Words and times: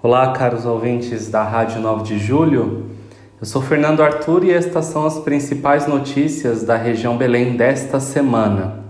Olá, 0.00 0.30
caros 0.30 0.64
ouvintes 0.64 1.28
da 1.28 1.42
Rádio 1.42 1.80
9 1.80 2.04
de 2.04 2.20
Julho. 2.20 2.84
Eu 3.40 3.44
sou 3.44 3.60
Fernando 3.60 4.00
Arthur 4.00 4.44
e 4.44 4.52
estas 4.52 4.84
são 4.84 5.04
as 5.04 5.18
principais 5.18 5.88
notícias 5.88 6.62
da 6.62 6.76
região 6.76 7.16
Belém 7.16 7.56
desta 7.56 7.98
semana. 7.98 8.84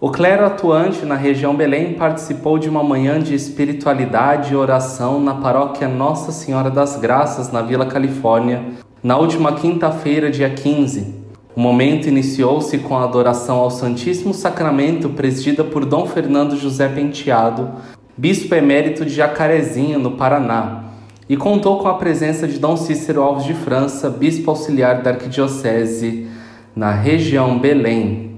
O 0.00 0.10
clero 0.10 0.46
atuante 0.46 1.04
na 1.04 1.14
região 1.14 1.54
Belém 1.54 1.92
participou 1.92 2.58
de 2.58 2.70
uma 2.70 2.82
manhã 2.82 3.20
de 3.20 3.34
espiritualidade 3.34 4.54
e 4.54 4.56
oração 4.56 5.20
na 5.20 5.34
paróquia 5.34 5.88
Nossa 5.88 6.32
Senhora 6.32 6.70
das 6.70 6.96
Graças, 6.96 7.52
na 7.52 7.60
Vila 7.60 7.84
Califórnia, 7.84 8.64
na 9.02 9.18
última 9.18 9.52
quinta-feira, 9.52 10.30
dia 10.30 10.48
15. 10.48 11.26
O 11.54 11.60
momento 11.60 12.08
iniciou-se 12.08 12.78
com 12.78 12.96
a 12.96 13.04
adoração 13.04 13.58
ao 13.58 13.70
Santíssimo 13.70 14.32
Sacramento, 14.32 15.10
presidida 15.10 15.62
por 15.62 15.84
Dom 15.84 16.06
Fernando 16.06 16.56
José 16.56 16.88
Penteado, 16.88 17.72
bispo 18.18 18.54
emérito 18.54 19.04
de 19.04 19.12
Jacarezinho, 19.12 19.98
no 19.98 20.12
Paraná, 20.12 20.84
e 21.28 21.36
contou 21.36 21.78
com 21.80 21.88
a 21.88 21.94
presença 21.94 22.48
de 22.48 22.58
Dom 22.58 22.74
Cícero 22.74 23.20
Alves 23.20 23.44
de 23.44 23.52
França, 23.52 24.08
bispo 24.08 24.50
auxiliar 24.50 25.02
da 25.02 25.10
Arquidiocese 25.10 26.26
na 26.74 26.92
região 26.92 27.58
Belém. 27.58 28.36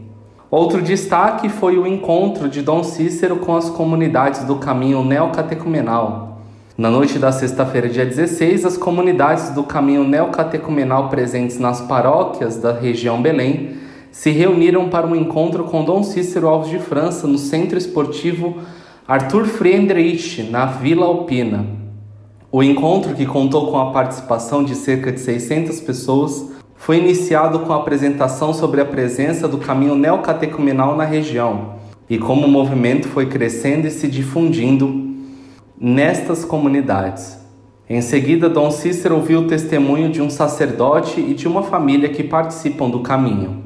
Outro 0.51 0.83
destaque 0.83 1.49
foi 1.49 1.79
o 1.79 1.87
encontro 1.87 2.49
de 2.49 2.61
Dom 2.61 2.83
Cícero 2.83 3.37
com 3.37 3.55
as 3.55 3.71
comunidades 3.71 4.43
do 4.43 4.57
caminho 4.57 5.05
neocatecumenal. 5.05 6.41
Na 6.77 6.91
noite 6.91 7.17
da 7.17 7.31
sexta-feira, 7.31 7.89
dia 7.89 8.07
16, 8.07 8.65
as 8.65 8.77
comunidades 8.77 9.51
do 9.51 9.63
caminho 9.63 10.03
neocatecumenal 10.03 11.09
presentes 11.09 11.57
nas 11.57 11.81
paróquias 11.83 12.57
da 12.57 12.73
região 12.73 13.23
Belém 13.23 13.77
se 14.11 14.31
reuniram 14.31 14.89
para 14.89 15.07
um 15.07 15.15
encontro 15.15 15.65
com 15.65 15.85
Dom 15.85 16.03
Cícero 16.03 16.49
Alves 16.49 16.71
de 16.71 16.81
França 16.81 17.29
no 17.29 17.39
Centro 17.39 17.79
Esportivo 17.79 18.57
Arthur 19.11 19.47
Friedrich, 19.47 20.43
na 20.51 20.67
Vila 20.67 21.07
Alpina. 21.07 21.65
O 22.53 22.63
encontro, 22.63 23.15
que 23.15 23.25
contou 23.25 23.71
com 23.71 23.79
a 23.79 23.91
participação 23.91 24.63
de 24.63 24.75
cerca 24.75 25.11
de 25.11 25.19
600 25.19 25.81
pessoas, 25.81 26.51
foi 26.77 26.99
iniciado 26.99 27.61
com 27.61 27.73
a 27.73 27.77
apresentação 27.77 28.53
sobre 28.53 28.83
a 28.83 28.85
presença 28.85 29.49
do 29.49 29.57
caminho 29.57 29.95
neocatecumenal 29.95 30.95
na 30.95 31.05
região 31.05 31.77
e 32.11 32.19
como 32.19 32.47
o 32.47 32.51
movimento 32.51 33.09
foi 33.09 33.25
crescendo 33.25 33.87
e 33.87 33.91
se 33.91 34.09
difundindo 34.09 35.17
nestas 35.81 36.45
comunidades. 36.45 37.39
Em 37.89 38.03
seguida, 38.03 38.47
Dom 38.47 38.71
Cícero 38.71 39.15
ouviu 39.15 39.41
o 39.41 39.47
testemunho 39.47 40.11
de 40.11 40.21
um 40.21 40.29
sacerdote 40.29 41.19
e 41.19 41.33
de 41.33 41.49
uma 41.49 41.63
família 41.63 42.11
que 42.11 42.23
participam 42.23 42.91
do 42.91 43.01
caminho. 43.01 43.65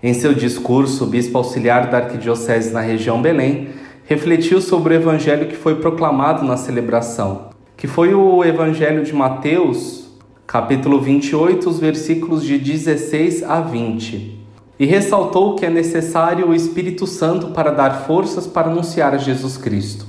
Em 0.00 0.14
seu 0.14 0.32
discurso, 0.32 1.02
o 1.02 1.08
bispo 1.08 1.36
auxiliar 1.36 1.90
da 1.90 1.96
Arquidiocese 1.96 2.72
na 2.72 2.80
região 2.80 3.20
Belém 3.20 3.82
refletiu 4.04 4.60
sobre 4.60 4.94
o 4.94 4.96
evangelho 4.96 5.48
que 5.48 5.56
foi 5.56 5.76
proclamado 5.76 6.44
na 6.44 6.56
celebração 6.56 7.54
que 7.76 7.88
foi 7.88 8.14
o 8.14 8.42
Evangelho 8.42 9.04
de 9.04 9.12
Mateus, 9.12 10.08
capítulo 10.46 11.00
28, 11.00 11.68
os 11.68 11.78
versículos 11.78 12.42
de 12.42 12.56
16 12.56 13.42
a 13.42 13.60
20. 13.60 14.38
E 14.78 14.86
ressaltou 14.86 15.54
que 15.54 15.66
é 15.66 15.70
necessário 15.70 16.48
o 16.48 16.54
Espírito 16.54 17.06
Santo 17.06 17.48
para 17.48 17.70
dar 17.70 18.06
forças 18.06 18.46
para 18.46 18.70
anunciar 18.70 19.12
a 19.12 19.18
Jesus 19.18 19.56
Cristo. 19.56 20.06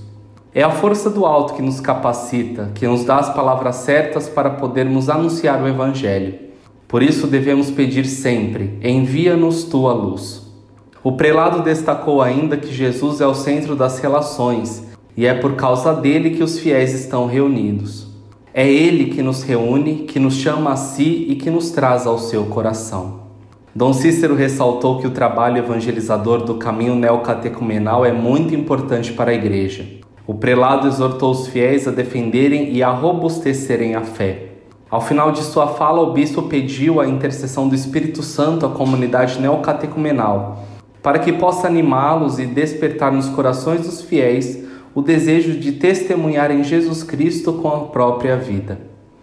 É 0.54 0.64
a 0.64 0.72
força 0.72 1.10
do 1.10 1.26
alto 1.26 1.54
que 1.54 1.62
nos 1.62 1.82
capacita, 1.82 2.72
que 2.74 2.88
nos 2.88 3.04
dá 3.04 3.18
as 3.18 3.34
palavras 3.34 3.76
certas 3.78 4.30
para 4.30 4.52
podermos 4.52 5.10
anunciar 5.10 5.62
o 5.62 5.68
Evangelho. 5.68 6.36
Por 6.88 7.04
isso 7.04 7.28
devemos 7.28 7.70
pedir 7.70 8.06
sempre: 8.06 8.80
envia-nos 8.82 9.66
tua 9.66 9.92
luz. 9.92 10.45
O 11.06 11.12
prelado 11.12 11.62
destacou 11.62 12.20
ainda 12.20 12.58
que 12.58 12.74
Jesus 12.74 13.22
é 13.22 13.28
o 13.28 13.36
centro 13.36 13.76
das 13.76 14.00
relações 14.00 14.84
e 15.16 15.28
é 15.28 15.36
por 15.36 15.54
causa 15.54 15.94
dele 15.94 16.32
que 16.32 16.42
os 16.42 16.58
fiéis 16.58 16.96
estão 16.96 17.28
reunidos. 17.28 18.08
É 18.52 18.68
ele 18.68 19.14
que 19.14 19.22
nos 19.22 19.44
reúne, 19.44 19.98
que 20.08 20.18
nos 20.18 20.34
chama 20.34 20.72
a 20.72 20.76
si 20.76 21.28
e 21.30 21.36
que 21.36 21.52
nos 21.52 21.70
traz 21.70 22.08
ao 22.08 22.18
seu 22.18 22.46
coração. 22.46 23.20
Dom 23.76 23.94
Cícero 23.94 24.34
ressaltou 24.34 24.98
que 24.98 25.06
o 25.06 25.12
trabalho 25.12 25.60
evangelizador 25.60 26.44
do 26.44 26.56
caminho 26.56 26.96
neocatecumenal 26.96 28.04
é 28.04 28.12
muito 28.12 28.56
importante 28.56 29.14
para 29.14 29.30
a 29.30 29.36
Igreja. 29.36 29.86
O 30.26 30.34
prelado 30.34 30.88
exortou 30.88 31.30
os 31.30 31.46
fiéis 31.46 31.88
a 31.88 31.92
defenderem 31.92 32.74
e 32.74 32.82
a 32.82 32.90
robustecerem 32.90 33.94
a 33.94 34.02
fé. 34.02 34.54
Ao 34.90 35.02
final 35.02 35.32
de 35.32 35.44
sua 35.44 35.68
fala, 35.68 36.02
o 36.02 36.14
bispo 36.14 36.42
pediu 36.44 37.00
a 37.00 37.08
intercessão 37.08 37.70
do 37.70 37.76
Espírito 37.76 38.24
Santo 38.24 38.66
à 38.66 38.70
comunidade 38.70 39.40
neocatecumenal, 39.40 40.64
para 41.06 41.20
que 41.20 41.32
possa 41.32 41.68
animá-los 41.68 42.40
e 42.40 42.48
despertar 42.48 43.12
nos 43.12 43.30
corações 43.30 43.82
dos 43.82 44.02
fiéis 44.02 44.66
o 44.96 45.04
desejo 45.04 45.60
de 45.60 45.74
testemunhar 45.74 46.50
em 46.50 46.64
Jesus 46.64 47.04
Cristo 47.04 47.54
com 47.54 47.68
a 47.68 47.80
própria 47.82 48.36
vida. 48.36 48.80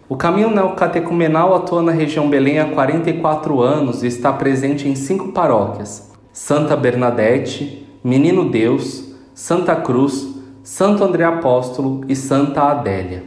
O 0.07 0.15
caminho 0.15 0.49
neocatecumenal 0.49 1.53
atua 1.53 1.81
na 1.81 1.91
região 1.91 2.29
Belém 2.29 2.57
há 2.57 2.67
44 2.67 3.61
anos 3.61 4.01
e 4.01 4.07
está 4.07 4.31
presente 4.31 4.87
em 4.87 4.95
cinco 4.95 5.33
paróquias: 5.33 6.09
Santa 6.31 6.77
Bernadette, 6.77 7.85
Menino 8.01 8.49
Deus, 8.49 9.13
Santa 9.33 9.75
Cruz, 9.75 10.25
Santo 10.63 11.03
André 11.03 11.25
Apóstolo 11.25 12.05
e 12.07 12.15
Santa 12.15 12.61
Adélia. 12.61 13.25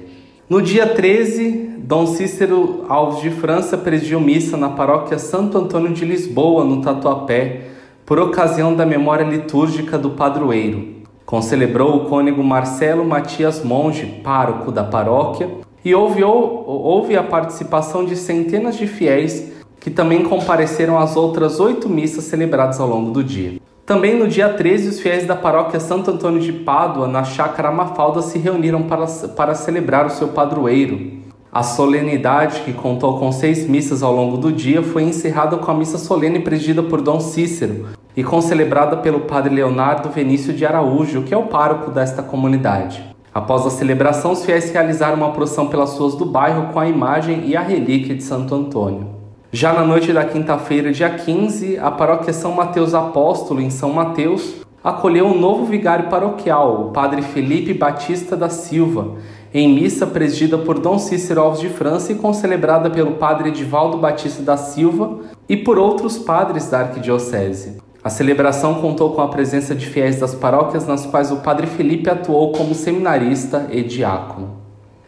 No 0.49 0.63
dia 0.63 0.87
13, 0.87 1.73
Dom 1.81 2.07
Cícero 2.07 2.87
Alves 2.89 3.21
de 3.21 3.29
França 3.29 3.77
presidiu 3.77 4.19
missa 4.19 4.57
na 4.57 4.71
paróquia 4.71 5.19
Santo 5.19 5.59
Antônio 5.59 5.93
de 5.93 6.07
Lisboa, 6.07 6.65
no 6.65 6.81
Tatuapé, 6.81 7.76
por 8.07 8.21
ocasião 8.21 8.73
da 8.73 8.87
memória 8.87 9.25
litúrgica 9.25 9.99
do 9.99 10.11
padroeiro. 10.11 10.95
Concelebrou 11.27 11.97
o 11.97 12.05
cônego 12.05 12.43
Marcelo 12.43 13.05
Matias 13.05 13.65
Monge, 13.65 14.07
pároco 14.23 14.71
da 14.71 14.85
paróquia, 14.85 15.51
e 15.85 15.93
houve, 15.93 16.23
houve 16.23 17.17
a 17.17 17.23
participação 17.25 18.05
de 18.05 18.15
centenas 18.15 18.77
de 18.77 18.87
fiéis 18.87 19.53
que 19.81 19.91
também 19.91 20.23
compareceram 20.23 20.97
às 20.99 21.17
outras 21.17 21.59
oito 21.59 21.89
missas 21.89 22.25
celebradas 22.25 22.79
ao 22.79 22.89
longo 22.89 23.11
do 23.11 23.25
dia. 23.25 23.61
Também 23.85 24.17
no 24.17 24.27
dia 24.27 24.49
13, 24.49 24.89
os 24.89 25.01
fiéis 25.01 25.27
da 25.27 25.37
paróquia 25.37 25.79
Santo 25.79 26.11
Antônio 26.11 26.41
de 26.41 26.53
Pádua, 26.53 27.07
na 27.09 27.25
chácara 27.25 27.71
Mafalda, 27.71 28.23
se 28.23 28.39
reuniram 28.39 28.83
para, 28.85 29.07
para 29.37 29.55
celebrar 29.55 30.07
o 30.07 30.11
seu 30.11 30.29
padroeiro. 30.29 31.16
A 31.57 31.63
solenidade, 31.63 32.61
que 32.67 32.73
contou 32.75 33.19
com 33.19 33.33
seis 33.33 33.67
missas 33.67 34.03
ao 34.03 34.15
longo 34.15 34.37
do 34.37 34.53
dia, 34.53 34.83
foi 34.83 35.05
encerrada 35.05 35.57
com 35.57 35.71
a 35.71 35.75
missa 35.75 35.97
solene 35.97 36.41
presidida 36.41 36.83
por 36.83 37.01
Dom 37.01 37.19
Cícero, 37.19 37.87
e 38.15 38.23
concelebrada 38.23 38.99
pelo 38.99 39.21
padre 39.21 39.55
Leonardo 39.55 40.11
Venício 40.11 40.53
de 40.53 40.67
Araújo, 40.67 41.23
que 41.23 41.33
é 41.33 41.37
o 41.37 41.47
pároco 41.47 41.91
desta 41.91 42.23
comunidade. 42.23 43.03
Após 43.33 43.65
a 43.65 43.71
celebração, 43.71 44.33
os 44.33 44.45
fiéis 44.45 44.71
realizaram 44.71 45.17
uma 45.17 45.33
procissão 45.33 45.69
pelas 45.69 45.97
ruas 45.97 46.15
do 46.15 46.27
bairro 46.27 46.75
com 46.75 46.79
a 46.79 46.87
imagem 46.87 47.49
e 47.49 47.57
a 47.57 47.63
relíquia 47.63 48.15
de 48.15 48.23
Santo 48.23 48.55
Antônio. 48.55 49.07
Já 49.51 49.73
na 49.73 49.83
noite 49.83 50.13
da 50.13 50.27
quinta-feira, 50.27 50.93
dia 50.93 51.09
15, 51.09 51.79
a 51.79 51.91
paróquia 51.91 52.35
São 52.35 52.53
Mateus 52.53 52.93
Apóstolo, 52.93 53.63
em 53.63 53.71
São 53.71 53.95
Mateus, 53.95 54.57
acolheu 54.87 55.27
um 55.27 55.37
novo 55.37 55.65
vigário 55.65 56.09
paroquial, 56.09 56.83
o 56.83 56.91
padre 56.93 57.21
Felipe 57.21 57.75
Batista 57.75 58.37
da 58.37 58.49
Silva, 58.49 59.17
em 59.53 59.75
missa 59.75 60.07
presidida 60.07 60.57
por 60.57 60.79
Dom 60.79 60.97
Cícero 60.97 61.41
Alves 61.41 61.59
de 61.59 61.69
França 61.69 62.13
e 62.13 62.15
concelebrada 62.15 62.89
pelo 62.89 63.15
padre 63.15 63.49
Edivaldo 63.49 63.99
Batista 63.99 64.45
da 64.45 64.57
Silva 64.57 65.23
e 65.49 65.57
por 65.57 65.77
outros 65.77 66.19
padres 66.19 66.71
da 66.71 66.83
arquidiocese. 66.83 67.79
A 68.05 68.09
celebração 68.09 68.75
contou 68.75 69.11
com 69.11 69.21
a 69.21 69.27
presença 69.27 69.75
de 69.75 69.87
fiéis 69.87 70.21
das 70.21 70.37
paróquias 70.37 70.87
nas 70.87 71.05
quais 71.05 71.33
o 71.33 71.39
padre 71.39 71.67
Felipe 71.67 72.09
atuou 72.09 72.53
como 72.53 72.73
seminarista 72.73 73.67
e 73.73 73.83
diácono. 73.83 74.59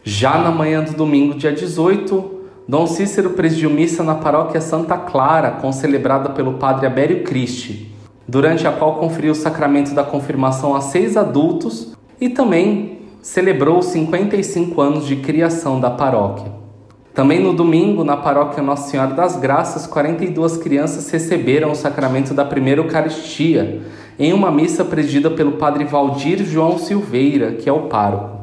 Já 0.03 0.39
na 0.39 0.51
manhã 0.51 0.83
do 0.83 0.91
domingo, 0.91 1.35
dia 1.35 1.53
18, 1.53 2.31
Dom 2.67 2.85
Cícero 2.85 3.29
presidiu 3.29 3.69
missa 3.69 4.03
na 4.03 4.15
paróquia 4.15 4.59
Santa 4.59 4.97
Clara, 4.97 5.51
concelebrada 5.51 6.31
pelo 6.31 6.55
padre 6.55 6.85
Abério 6.85 7.23
Cristi, 7.23 7.88
durante 8.29 8.67
a 8.67 8.71
qual 8.71 8.95
conferiu 8.95 9.31
o 9.31 9.35
sacramento 9.35 9.95
da 9.95 10.03
confirmação 10.03 10.75
a 10.75 10.81
seis 10.81 11.17
adultos 11.17 11.93
e 12.21 12.29
também 12.29 12.99
celebrou 13.23 13.79
os 13.79 13.87
55 13.87 14.79
anos 14.79 15.07
de 15.07 15.15
criação 15.15 15.79
da 15.79 15.89
paróquia. 15.89 16.51
Também 17.11 17.41
no 17.41 17.53
domingo, 17.53 18.03
na 18.03 18.15
paróquia 18.15 18.61
Nossa 18.61 18.87
Senhora 18.87 19.15
das 19.15 19.35
Graças, 19.35 19.87
42 19.87 20.57
crianças 20.57 21.09
receberam 21.09 21.71
o 21.71 21.75
sacramento 21.75 22.31
da 22.35 22.45
primeira 22.45 22.81
Eucaristia, 22.81 23.81
em 24.19 24.31
uma 24.31 24.51
missa 24.51 24.85
presidida 24.85 25.31
pelo 25.31 25.53
padre 25.53 25.83
Valdir 25.83 26.43
João 26.45 26.77
Silveira, 26.77 27.53
que 27.53 27.67
é 27.67 27.73
o 27.73 27.87
pároco. 27.87 28.37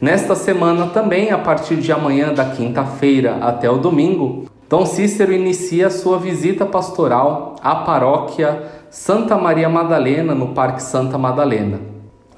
Nesta 0.00 0.36
semana 0.36 0.86
também, 0.86 1.32
a 1.32 1.38
partir 1.38 1.76
de 1.76 1.90
amanhã, 1.90 2.32
da 2.32 2.44
quinta-feira 2.44 3.38
até 3.40 3.68
o 3.68 3.78
domingo, 3.78 4.44
Dom 4.68 4.86
Cícero 4.86 5.32
inicia 5.32 5.90
sua 5.90 6.16
visita 6.16 6.64
pastoral 6.64 7.56
à 7.60 7.74
paróquia 7.74 8.81
Santa 8.92 9.38
Maria 9.38 9.70
Madalena, 9.70 10.34
no 10.34 10.48
Parque 10.48 10.82
Santa 10.82 11.16
Madalena. 11.16 11.80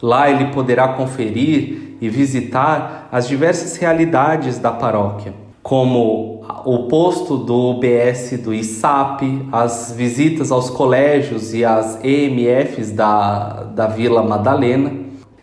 Lá 0.01 0.31
ele 0.31 0.53
poderá 0.53 0.87
conferir 0.87 1.97
e 2.01 2.09
visitar 2.09 3.09
as 3.11 3.27
diversas 3.27 3.77
realidades 3.77 4.61
da 4.61 4.71
paróquia 4.71 5.35
como 5.65 6.45
o 6.65 6.87
posto 6.89 7.39
do 7.39 7.71
UBS 7.71 8.39
do 8.41 8.55
ISAP, 8.55 9.49
as 9.51 9.93
visitas 9.97 10.53
aos 10.53 10.71
colégios 10.71 11.53
e 11.55 11.65
às 11.65 11.99
EMFs 12.05 12.93
da, 12.93 13.65
da 13.65 13.89
Vila 13.89 14.23
Madalena. 14.23 14.93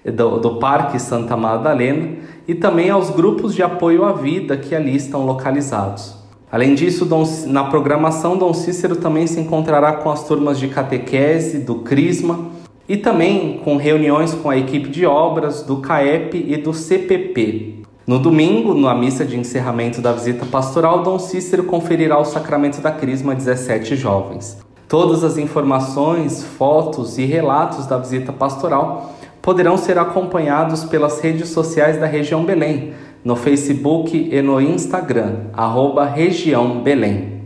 do, 0.06 0.40
do 0.40 0.60
Parque 0.60 0.98
Santa 0.98 1.36
Madalena 1.36 2.19
e 2.48 2.56
também 2.56 2.90
aos 2.90 3.10
grupos 3.10 3.54
de 3.54 3.62
apoio 3.62 4.06
à 4.06 4.13
vida 4.13 4.56
que 4.56 4.74
ali 4.74 4.96
estão 4.96 5.25
localizados. 5.25 6.21
Além 6.51 6.75
disso, 6.75 7.07
na 7.48 7.63
programação, 7.63 8.36
Dom 8.36 8.53
Cícero 8.53 8.98
também 8.98 9.25
se 9.25 9.39
encontrará 9.39 9.94
com 9.94 10.09
as 10.12 10.25
turmas 10.27 10.59
de 10.59 10.68
catequese, 10.68 11.59
do 11.59 11.75
Crisma 11.75 12.48
e 12.89 12.98
também 12.98 13.62
com 13.63 13.77
reuniões 13.77 14.33
com 14.33 14.50
a 14.50 14.57
equipe 14.57 14.89
de 14.89 15.06
obras 15.06 15.63
do 15.63 15.77
CAEP 15.77 16.45
e 16.45 16.57
do 16.57 16.74
CPP. 16.74 17.83
No 18.06 18.19
domingo, 18.19 18.74
na 18.74 18.94
missa 18.94 19.24
de 19.24 19.38
encerramento 19.38 20.01
da 20.01 20.12
visita 20.12 20.45
pastoral, 20.45 21.03
Dom 21.03 21.18
Cícero 21.18 21.63
conferirá 21.63 22.19
o 22.19 22.25
sacramento 22.25 22.81
da 22.81 22.92
Crisma 22.92 23.31
a 23.31 23.36
17 23.36 23.95
jovens. 23.95 24.57
Todas 24.89 25.24
as 25.24 25.38
informações, 25.38 26.44
fotos 26.44 27.18
e 27.18 27.24
relatos 27.24 27.86
da 27.86 27.98
visita 27.98 28.33
pastoral 28.33 29.15
poderão 29.42 29.78
ser 29.78 29.98
acompanhados 29.98 30.84
pelas 30.84 31.20
redes 31.20 31.50
sociais 31.50 32.00
da 32.00 32.06
região 32.06 32.46
Belém, 32.46 32.94
no 33.24 33.36
Facebook 33.36 34.30
e 34.32 34.42
no 34.42 34.60
Instagram, 34.62 35.36
arroba 35.54 36.06
região 36.06 36.82
Belém. 36.82 37.42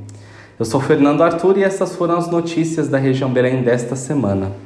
Eu 0.57 0.65
sou 0.65 0.79
Fernando 0.79 1.21
Arthur 1.21 1.57
e 1.57 1.63
essas 1.63 1.95
foram 1.95 2.17
as 2.17 2.29
notícias 2.29 2.87
da 2.87 2.97
região 2.97 3.29
Belém 3.29 3.61
desta 3.61 3.95
semana. 3.95 4.64